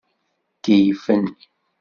[0.63, 1.23] Keyyfen.